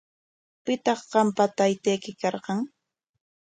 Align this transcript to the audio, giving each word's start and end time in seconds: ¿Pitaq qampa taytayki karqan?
¿Pitaq 0.65 0.99
qampa 1.11 1.45
taytayki 1.57 2.11
karqan? 2.21 2.59